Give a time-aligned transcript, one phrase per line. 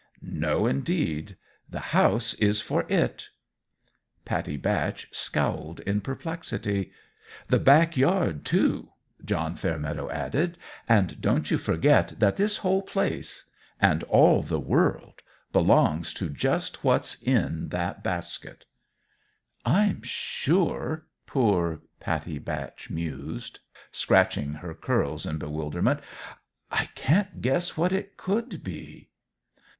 [0.23, 1.37] "No, indeed;
[1.69, 3.29] the house is for it."
[4.25, 6.91] Pattie Batch scowled in perplexity.
[7.49, 8.93] "The back yard, too,"
[9.23, 10.57] John Fairmeadow added;
[10.89, 15.21] "and don't you forget that this whole place and all the world
[15.53, 18.65] belongs to just what's in that basket."
[19.65, 23.59] "I'm sure," poor Pattie Batch mused,
[23.91, 25.99] scratching her curls in bewilderment,
[26.71, 29.09] "I can't guess what it could be."